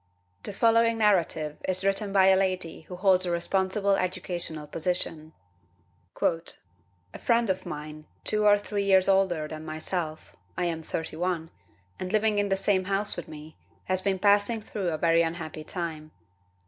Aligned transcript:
The 0.41 0.51
following 0.51 0.97
narrative 0.97 1.57
is 1.67 1.85
written 1.85 2.11
by 2.11 2.29
a 2.29 2.35
lady 2.35 2.81
who 2.89 2.95
holds 2.95 3.23
a 3.27 3.29
responsible 3.29 3.95
educational 3.97 4.65
position: 4.65 5.31
"A 6.19 7.19
friend 7.23 7.51
of 7.51 7.67
mine, 7.67 8.07
two 8.23 8.43
or 8.47 8.57
three 8.57 8.83
years 8.83 9.07
older 9.07 9.47
than 9.47 9.63
myself 9.63 10.35
(I 10.57 10.65
am 10.65 10.81
31), 10.81 11.51
and 11.99 12.11
living 12.11 12.39
in 12.39 12.49
the 12.49 12.55
same 12.55 12.85
house 12.85 13.15
with 13.15 13.27
me, 13.27 13.57
has 13.83 14.01
been 14.01 14.17
passing 14.17 14.59
through 14.61 14.89
a 14.89 14.97
very 14.97 15.21
unhappy 15.21 15.63
time. 15.63 16.09